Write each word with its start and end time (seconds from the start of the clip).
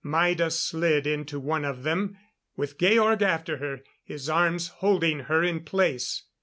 Maida 0.03 0.49
slid 0.49 1.05
into 1.05 1.39
one 1.39 1.63
of 1.63 1.83
them, 1.83 2.17
with 2.57 2.79
Georg 2.79 3.21
after 3.21 3.57
her, 3.57 3.83
his 4.03 4.27
arms 4.29 4.69
holding 4.79 5.19
her 5.29 5.43
in 5.43 5.59
place. 5.63 6.23